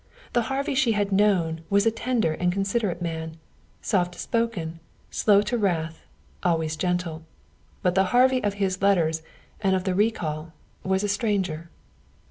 The 0.33 0.41
Harvey 0.49 0.73
she 0.73 0.93
had 0.93 1.11
known 1.11 1.61
was 1.69 1.85
a 1.85 1.91
tender 1.91 2.33
and 2.33 2.51
considerate 2.51 3.03
man, 3.03 3.37
soft 3.83 4.15
spoken, 4.15 4.79
slow 5.11 5.43
to 5.43 5.59
wrath, 5.59 6.01
always 6.41 6.75
gentle. 6.75 7.21
But 7.83 7.93
the 7.93 8.05
Harvey 8.05 8.43
of 8.43 8.55
his 8.55 8.81
letters 8.81 9.21
and 9.61 9.75
of 9.75 9.83
the 9.83 9.93
recall 9.93 10.53
was 10.83 11.03
a 11.03 11.07
stranger. 11.07 11.69